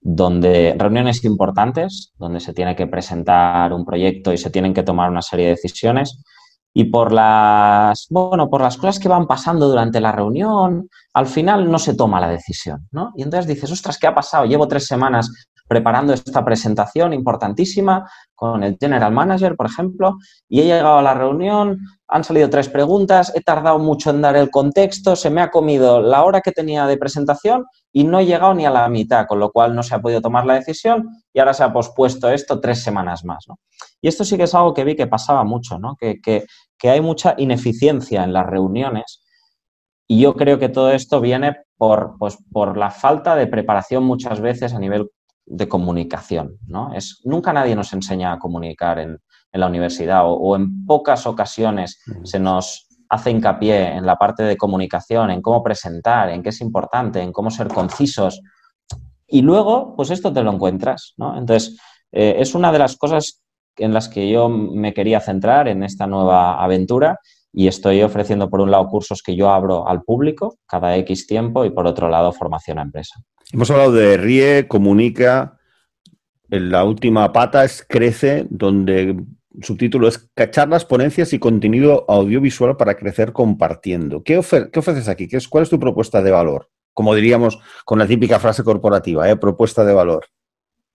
[0.01, 5.09] donde reuniones importantes, donde se tiene que presentar un proyecto y se tienen que tomar
[5.09, 6.21] una serie de decisiones
[6.73, 11.69] y por las bueno, por las cosas que van pasando durante la reunión, al final
[11.69, 13.11] no se toma la decisión, ¿no?
[13.17, 14.45] Y entonces dices, "Ostras, ¿qué ha pasado?
[14.45, 15.29] Llevo tres semanas
[15.69, 20.17] preparando esta presentación importantísima con el General Manager, por ejemplo,
[20.49, 21.77] y he llegado a la reunión,
[22.07, 26.01] han salido tres preguntas, he tardado mucho en dar el contexto, se me ha comido
[26.01, 29.39] la hora que tenía de presentación y no he llegado ni a la mitad, con
[29.39, 32.59] lo cual no se ha podido tomar la decisión y ahora se ha pospuesto esto
[32.59, 33.45] tres semanas más.
[34.01, 35.95] Y esto sí que es algo que vi que pasaba mucho, ¿no?
[35.99, 39.23] que, que hay mucha ineficiencia en las reuniones.
[40.07, 44.41] Y yo creo que todo esto viene por, pues, por la falta de preparación muchas
[44.41, 45.11] veces a nivel
[45.49, 46.57] de comunicación.
[46.67, 46.93] ¿no?
[46.93, 49.19] Es, nunca nadie nos enseña a comunicar en,
[49.51, 55.31] la universidad o, en pocas ocasiones se nos hace hincapié en la parte de comunicación,
[55.31, 58.41] en cómo presentar, en qué es importante, en cómo ser concisos.
[59.25, 61.15] Y luego, pues esto te lo encuentras.
[61.17, 61.35] ¿no?
[61.35, 61.79] Entonces,
[62.11, 63.41] eh, es una de las cosas
[63.75, 67.17] en las que yo me quería centrar en esta nueva aventura
[67.51, 71.65] y estoy ofreciendo, por un lado, cursos que yo abro al público cada X tiempo
[71.65, 73.19] y, por otro lado, formación a empresa.
[73.51, 75.57] Hemos hablado de RIE, Comunica.
[76.49, 79.17] la última pata es Crece, donde
[79.61, 84.23] subtítulo es Charlas, ponencias y contenido audiovisual para crecer compartiendo.
[84.23, 85.27] ¿Qué, ofreces aquí?
[85.27, 86.69] ¿Qué es, ¿Cuál es tu propuesta de valor?
[86.93, 89.35] Como diríamos con la típica frase corporativa, ¿eh?
[89.35, 90.27] propuesta de valor.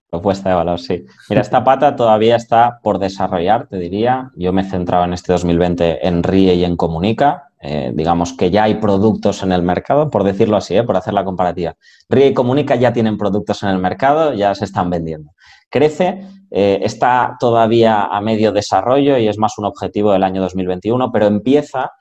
[0.09, 1.05] Propuesta de valor, sí.
[1.29, 4.31] Mira, esta pata todavía está por desarrollar, te diría.
[4.35, 7.49] Yo me he centrado en este 2020 en RIE y en Comunica.
[7.59, 10.83] Eh, digamos que ya hay productos en el mercado, por decirlo así, ¿eh?
[10.83, 11.75] por hacer la comparativa.
[12.09, 15.31] RIE y Comunica ya tienen productos en el mercado, ya se están vendiendo.
[15.69, 21.11] Crece, eh, está todavía a medio desarrollo y es más un objetivo del año 2021,
[21.11, 21.91] pero empieza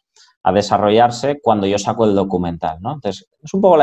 [0.42, 2.92] a desarrollarse cuando yo saco el documental, ¿no?
[2.92, 3.78] Entonces, es un poco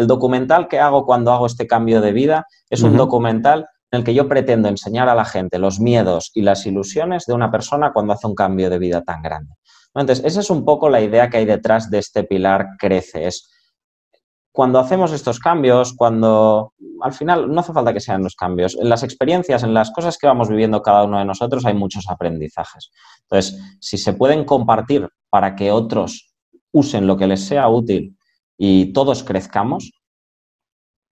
[0.00, 4.04] el documental que hago cuando hago este cambio de vida, es un documental en el
[4.04, 7.92] que yo pretendo enseñar a la gente los miedos y las ilusiones de una persona
[7.92, 9.52] cuando hace un cambio de vida tan grande.
[9.94, 13.26] Entonces, esa es un poco la idea que hay detrás de este pilar crece.
[13.26, 13.50] Es
[14.50, 18.88] cuando hacemos estos cambios, cuando al final no hace falta que sean los cambios, en
[18.88, 22.90] las experiencias, en las cosas que vamos viviendo cada uno de nosotros hay muchos aprendizajes.
[23.24, 26.32] Entonces, si se pueden compartir para que otros
[26.72, 28.16] usen lo que les sea útil
[28.62, 29.90] y todos crezcamos,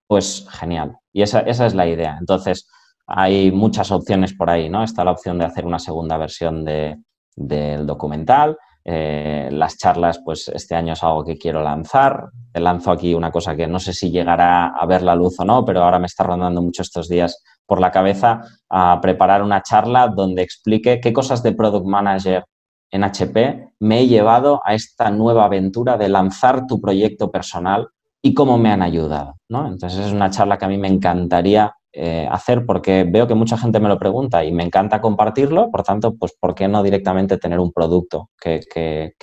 [0.06, 0.98] pues genial.
[1.14, 2.18] Y esa, es la idea.
[2.20, 2.68] Entonces,
[3.06, 4.84] hay muchas opciones por ahí, ¿no?
[4.84, 10.74] Está la opción de hacer una segunda versión del documental, eh, las charlas, pues este
[10.74, 12.28] año es algo que quiero lanzar.
[12.52, 15.44] Te lanzo aquí una cosa que no sé si llegará a ver la luz o
[15.46, 19.62] no, pero ahora me está rondando mucho estos días por la cabeza a preparar una
[19.62, 22.44] charla donde explique qué cosas de Product Manager
[22.90, 27.88] en HP me he llevado a esta nueva aventura de lanzar tu proyecto personal
[28.22, 29.36] y cómo me han ayudado.
[29.48, 29.66] ¿no?
[29.66, 33.56] Entonces es una charla que a mí me encantaría eh, hacer porque veo que mucha
[33.56, 37.38] gente me lo pregunta y me encanta compartirlo, por tanto, pues ¿por qué no directamente
[37.38, 38.60] tener un producto que,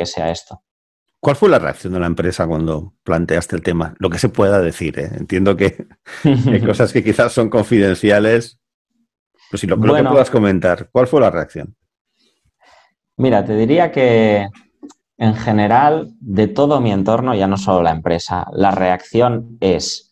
[0.03, 0.61] sea esto?
[1.19, 3.95] ¿Cuál fue la reacción de la empresa cuando planteaste el tema?
[3.99, 5.11] Lo que se pueda decir, ¿eh?
[5.15, 5.87] entiendo que
[6.23, 8.59] hay cosas que quizás son confidenciales,
[9.49, 11.75] pero si lo, que puedas comentar, ¿cuál fue la reacción?
[13.17, 14.47] Mira, te diría que
[15.17, 20.11] en general, de todo mi entorno, ya no solo la empresa, la reacción es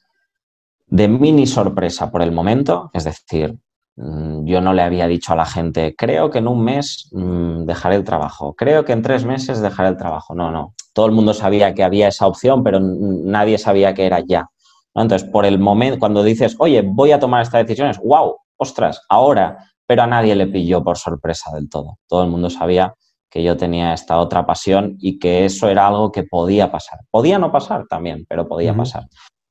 [0.87, 3.57] de mini sorpresa por el momento, es decir,
[3.97, 7.65] mm, yo no le había dicho a la gente, creo que en un mes mm,
[7.65, 10.33] dejaré el trabajo, creo que en tres meses dejaré el trabajo.
[10.33, 10.73] No, no.
[10.93, 14.47] Todo el mundo sabía que había esa opción, pero nadie sabía que era ya.
[14.95, 19.01] Entonces, por el momento, cuando dices, oye, voy a tomar esta decisión, es wow, ostras,
[19.09, 19.57] ahora,
[19.93, 21.99] pero a nadie le pilló por sorpresa del todo.
[22.07, 22.95] Todo el mundo sabía
[23.29, 27.01] que yo tenía esta otra pasión y que eso era algo que podía pasar.
[27.11, 29.03] Podía no pasar también, pero podía pasar.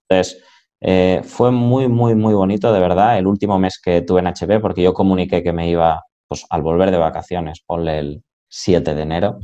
[0.09, 0.43] Entonces,
[0.81, 4.59] eh, fue muy, muy, muy bonito, de verdad, el último mes que tuve en HP,
[4.59, 9.03] porque yo comuniqué que me iba pues, al volver de vacaciones, ponle el 7 de
[9.03, 9.39] enero,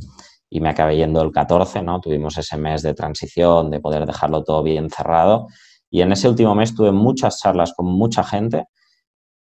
[0.49, 2.01] y me acabé yendo el 14, ¿no?
[2.01, 5.47] Tuvimos ese mes de transición, de poder dejarlo todo bien cerrado.
[5.89, 8.65] Y en ese último mes tuve muchas charlas con mucha gente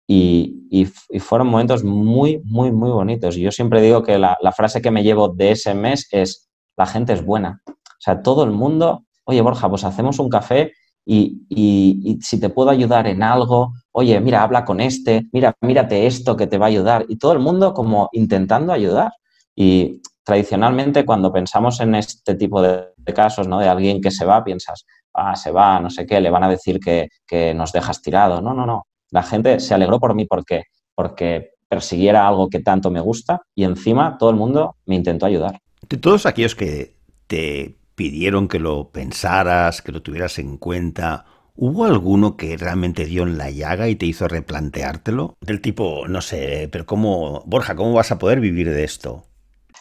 [0.08, 3.36] y, y, fueron momentos muy, muy, muy bonitos.
[3.36, 6.86] Y yo siempre digo que la, frase que me llevo de ese mes es, la
[6.86, 7.62] gente es buena.
[7.68, 10.72] O sea, todo el mundo, oye Borja, pues hacemos un café
[11.06, 16.38] y, si te puedo ayudar en algo, oye, mira, habla con este, mira, mírate esto
[16.38, 17.06] que te va a ayudar.
[17.10, 19.12] Y todo el mundo como intentando ayudar.
[19.56, 23.60] Y tradicionalmente cuando pensamos en este tipo de, casos, ¿no?
[23.60, 26.50] De alguien que se va, piensas, ah, se va, no sé qué, le van a
[26.50, 28.42] decir que, que nos dejas tirado.
[28.42, 28.84] No, no, no.
[29.12, 30.64] La gente se alegró por mí, ¿por qué?
[30.96, 35.60] Porque persiguiera algo que tanto me gusta y encima todo el mundo me intentó ayudar.
[35.88, 36.96] De todos aquellos que
[37.28, 41.26] te pidieron que lo pensaras, que lo tuvieras en cuenta.
[41.56, 45.36] ¿Hubo alguno que realmente dio en la llaga y te hizo replanteártelo?
[45.42, 49.24] Del tipo, no sé, pero ¿cómo, Borja, cómo vas a poder vivir de esto?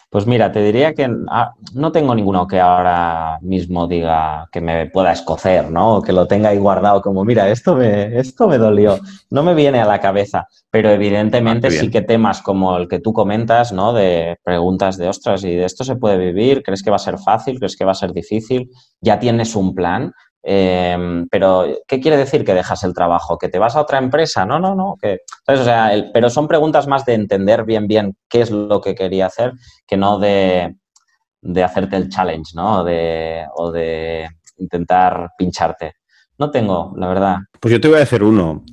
[0.09, 4.89] Pues mira, te diría que ah, no tengo ninguno que ahora mismo diga que me
[4.89, 5.97] pueda escocer, ¿no?
[5.97, 8.99] O que lo tenga ahí guardado como, mira, esto me, esto me dolió.
[9.29, 12.99] No me viene a la cabeza, pero evidentemente ah, sí que temas como el que
[12.99, 13.91] tú comentas, ¿no?
[13.91, 16.63] De preguntas de, ostras, ¿y de esto se puede vivir?
[16.63, 17.59] ¿Crees que va a ser fácil?
[17.59, 18.69] ¿Crees que va a ser difícil?
[19.01, 20.13] ¿Ya tienes un plan?
[20.49, 23.37] Em, pero, ¿qué quiere decir que dejas el trabajo?
[23.37, 24.45] ¿Que te vas a otra empresa?
[24.45, 24.95] No, no, no.
[25.01, 29.51] Pero son preguntas más de entender bien, bien qué es lo que quería hacer,
[29.85, 30.73] que no de,
[31.61, 32.85] hacerte el challenge, ¿no?
[32.85, 35.95] De, o de intentar pincharte.
[36.37, 37.37] No tengo, la verdad.
[37.59, 38.63] Pues yo te voy a hacer uno.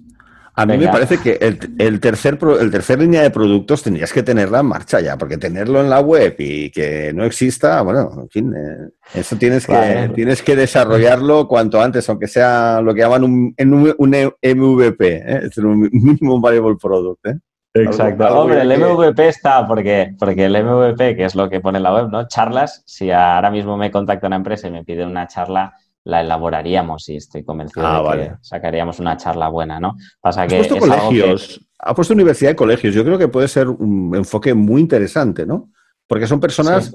[0.57, 4.61] A mí me parece que el, tercer, el tercer línea de productos tendrías que tenerla
[4.61, 8.55] en marcha ya, porque tenerlo en la web y que no exista, bueno, en fin,
[8.55, 13.55] eh, eso tienes que, tienes que desarrollarlo cuanto antes, aunque sea lo que llaman un,
[13.99, 15.41] un, MVP, ¿eh?
[15.45, 17.27] es un Minimum Variable Product.
[17.27, 17.39] ¿eh?
[17.75, 18.25] Exacto.
[18.29, 21.93] Hombre, el MVP está porque, porque el MVP, que es lo que pone en la
[21.93, 22.29] web, ¿no?
[22.29, 27.09] Charlas, si ahora mismo me contacta una empresa y me pide una charla la elaboraríamos
[27.09, 29.97] y estoy convencido ah, de que sacaríamos una charla buena, ¿no?
[30.21, 32.95] Pasa que colegios, ha puesto universidad y colegios.
[32.95, 35.71] Yo creo que puede ser un enfoque muy interesante, ¿no?
[36.07, 36.95] Porque son personas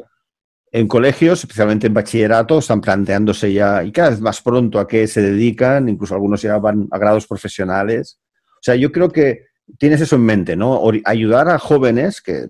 [0.72, 5.08] en colegios, especialmente en bachillerato, están planteándose ya, y cada vez más pronto, a qué
[5.08, 8.20] se dedican, incluso algunos ya van a grados profesionales.
[8.54, 9.46] O sea, yo creo que
[9.80, 10.82] tienes eso en mente, ¿no?
[11.06, 12.50] Ayudar a jóvenes que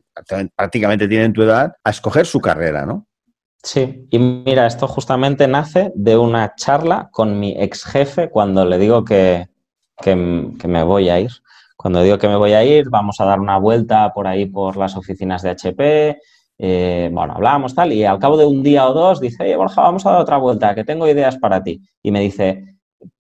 [0.56, 3.08] prácticamente tienen tu edad a escoger su carrera, ¿no?
[3.62, 8.78] Sí, y mira, esto justamente nace de una charla con mi ex jefe cuando le
[8.78, 9.48] digo que,
[10.02, 11.32] que, me voy a ir.
[11.78, 14.78] Cuando digo que me voy a ir, vamos a dar una vuelta por ahí por
[14.78, 16.17] las oficinas de HP.
[16.58, 19.82] Eh, bueno, hablábamos tal, y al cabo de un día o dos dice, oye, Borja,
[19.82, 21.82] vamos a dar otra vuelta, que tengo ideas para ti.
[22.02, 22.78] Y me dice,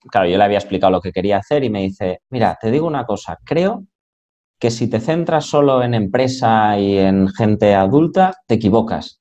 [0.09, 2.87] claro, yo le había explicado lo que quería hacer y me dice, mira, te digo
[2.87, 3.85] una cosa, creo
[4.59, 9.18] que si te centras solo en empresa y en gente adulta, te equivocas.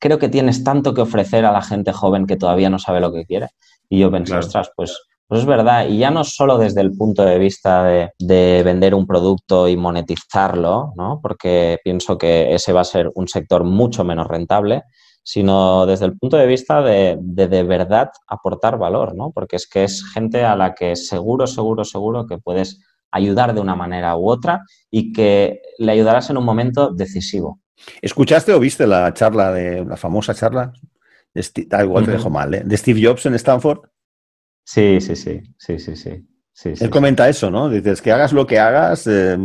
[0.00, 3.12] Creo que tienes tanto que ofrecer a la gente joven que todavía no sabe lo
[3.12, 3.48] que quiere.
[3.88, 7.24] Y yo pensé, ostras, pues pues es verdad, y ya no solo desde el punto
[7.24, 11.18] de vista de, vender un producto y monetizarlo, ¿no?
[11.20, 14.84] porque pienso que ese va a ser un sector mucho menos rentable,
[15.24, 19.32] sino desde el punto de vista de, de, verdad aportar valor, ¿no?
[19.32, 22.80] porque es que es gente a la que seguro, seguro, seguro que puedes
[23.10, 27.58] ayudar de una manera u otra y que le ayudarás en un momento decisivo.
[28.00, 30.72] ¿Escuchaste o viste la charla de la famosa charla?
[31.32, 32.62] De Steve, igual te dejo mal, ¿eh?
[32.64, 33.80] De Steve Jobs en Stanford.
[34.64, 36.26] Sí, sí, sí, sí, sí, sí.
[36.52, 37.68] Sí, Él comenta eso, ¿no?
[37.68, 39.36] Dices que hagas lo que hagas, eh,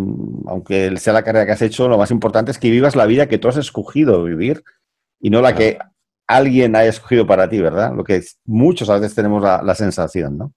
[0.46, 3.28] aunque sea la carrera que has hecho, lo más importante es que vivas la vida
[3.28, 4.64] que tú has escogido vivir
[5.20, 5.78] y no la que
[6.26, 7.94] alguien haya escogido para ti, ¿verdad?
[7.94, 10.54] Lo que muchos a veces tenemos la sensación, ¿no?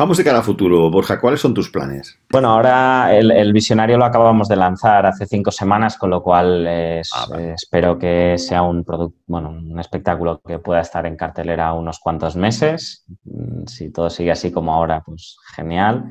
[0.00, 2.16] Vamos de cara a futuro, Borja, ¿cuáles son tus planes?
[2.30, 7.26] Bueno, ahora el, visionario lo acabamos de lanzar hace cinco semanas, con lo cual ah,
[7.52, 12.36] espero que sea un producto, bueno, un espectáculo que pueda estar en cartelera unos cuantos
[12.36, 13.06] meses.
[13.24, 16.04] Mm, si todo sigue así como ahora, pues genial,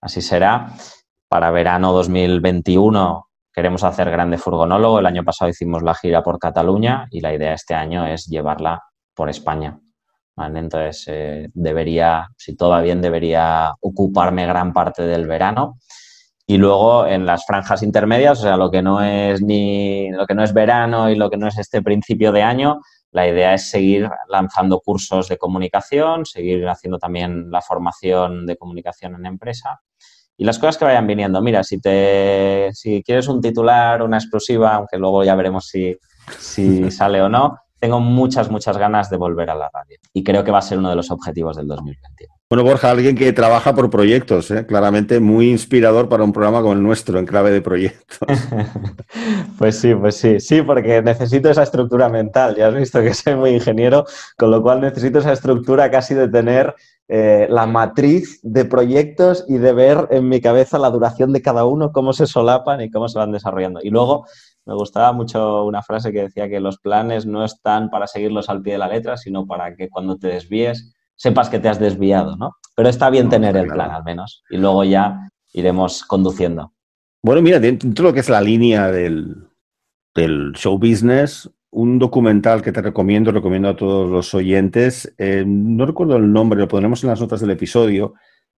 [0.00, 0.72] así será.
[1.28, 5.00] Para verano 2021 queremos hacer grande furgonólogo.
[5.00, 8.84] El año pasado hicimos la gira por Cataluña y la idea este año es llevarla
[9.14, 9.78] por España.
[10.36, 15.78] Entonces, eh, debería, si todo va bien, debería ocuparme gran parte del verano.
[16.46, 20.34] Y luego en las franjas intermedias, o sea, lo que no es ni lo que
[20.34, 22.80] no es verano y lo que no es este principio de año,
[23.12, 29.14] la idea es seguir lanzando cursos de comunicación, seguir haciendo también la formación de comunicación
[29.14, 29.80] en empresa
[30.36, 31.40] y las cosas que vayan viniendo.
[31.40, 35.96] Mira, si te si quieres un titular, una exclusiva, aunque luego ya veremos si,
[36.38, 39.98] si sale o no, tengo muchas, muchas ganas de volver a la radio.
[40.14, 42.34] Y creo que va a ser uno de los objetivos del 2021.
[42.48, 44.64] Bueno, Borja, alguien que trabaja por proyectos, ¿eh?
[44.64, 48.16] claramente muy inspirador para un programa como el nuestro, en clave de proyectos.
[49.58, 52.56] pues sí, pues sí, sí, porque necesito esa estructura mental.
[52.56, 54.06] Ya has visto que soy muy ingeniero,
[54.38, 56.74] con lo cual necesito esa estructura casi de tener
[57.08, 61.66] eh, la matriz de proyectos y de ver en mi cabeza la duración de cada
[61.66, 63.80] uno, cómo se solapan y cómo se van desarrollando.
[63.82, 64.24] Y luego
[64.66, 68.62] me gustaba mucho una frase que decía que los planes no están para seguirlos al
[68.62, 72.36] pie de la letra, sino para que cuando te desvíes sepas que te has desviado,
[72.36, 72.52] ¿no?
[72.74, 76.72] Pero está bien tener el plan al menos y luego ya iremos conduciendo.
[77.22, 79.48] Bueno, mira, dentro de lo que es la línea del,
[80.54, 86.16] show business, un documental que te recomiendo, recomiendo a todos los oyentes, eh, no recuerdo
[86.16, 88.14] el nombre, lo pondremos en las notas del episodio,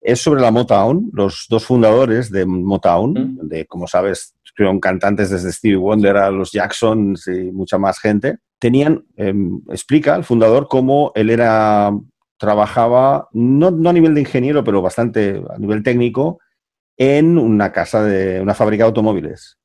[0.05, 5.51] es sobre la Motown, los dos fundadores de Motown, de, como sabes, fueron cantantes desde
[5.51, 11.11] Stevie Wonder a los Jacksons y mucha más gente, tenían, em, explica el fundador cómo
[11.15, 11.91] él era,
[12.37, 16.39] trabajaba, no, no, a nivel de ingeniero, pero bastante a nivel técnico,
[16.99, 19.59] en una casa de una fábrica de automóviles.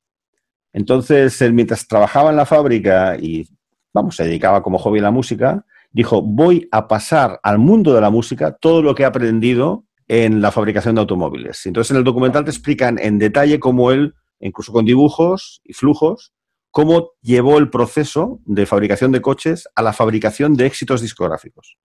[0.72, 3.46] Entonces, él mientras trabajaba en la fábrica y,
[3.92, 8.00] vamos, se dedicaba como hobby a la música, dijo, voy a pasar al mundo de
[8.00, 11.64] la música todo lo que he aprendido en la fabricación de automóviles.
[11.66, 16.32] Entonces, en el documental te explican en detalle cómo él incluso con dibujos y flujos,
[16.72, 21.76] cómo llevó el proceso de fabricación de coches a la fabricación de éxitos discográficos.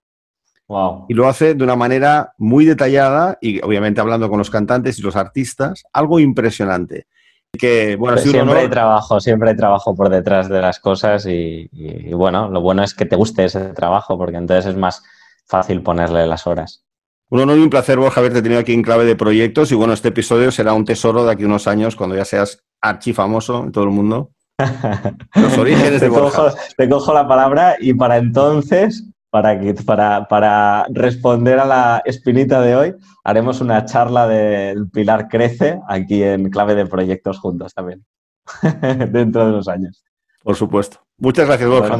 [1.07, 5.03] Y lo hace de una manera muy detallada y obviamente hablando con los cantantes y
[5.03, 7.05] los artistas, algo impresionante.
[7.53, 12.11] Que, bueno, siempre hay trabajo, siempre hay trabajo por detrás de las cosas y, y,
[12.13, 15.03] bueno, lo bueno es que te guste ese trabajo porque entonces es más
[15.45, 16.84] fácil ponerle las horas.
[17.29, 19.71] Un honor y un placer, Borja, haberte tenido aquí en clave de proyectos.
[19.71, 22.63] Y bueno, este episodio será un tesoro de aquí a unos años cuando ya seas
[22.81, 24.31] archifamoso en todo el mundo.
[25.35, 26.53] Los orígenes de Borja.
[26.77, 32.75] te cojo la palabra y para entonces, para, para, para responder a la espinita de
[32.75, 38.05] hoy, haremos una charla del Pilar Crece aquí en clave de proyectos juntos también,
[39.11, 40.03] dentro de unos años.
[40.43, 40.99] Por supuesto.
[41.17, 41.97] Muchas gracias, Borja.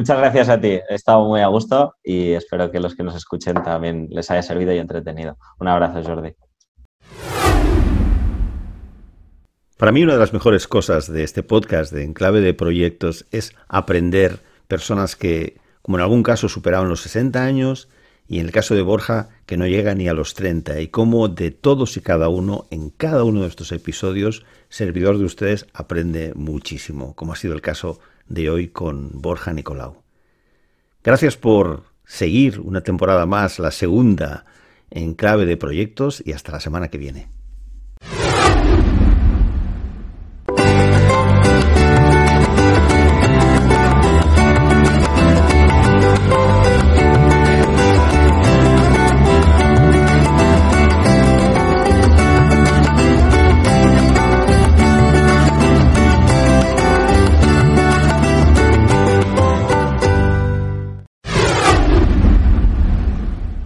[0.00, 0.80] Muchas gracias a ti.
[0.88, 4.40] He estado muy a gusto y espero que los que nos escuchen también les haya
[4.40, 5.36] servido y entretenido.
[5.58, 6.34] Un abrazo, Jordi.
[9.76, 13.54] Para mí una de las mejores cosas de este podcast de Enclave de Proyectos es
[13.68, 14.38] aprender
[14.68, 17.90] personas que, como en algún caso, superaron los 60 años
[18.26, 21.28] y en el caso de Borja, que no llega ni a los 30, y cómo
[21.28, 26.32] de todos y cada uno, en cada uno de estos episodios, servidor de ustedes aprende
[26.36, 27.98] muchísimo, como ha sido el caso
[28.30, 30.02] de hoy con Borja Nicolau.
[31.04, 34.46] Gracias por seguir una temporada más, la segunda,
[34.90, 37.28] en clave de proyectos, y hasta la semana que viene.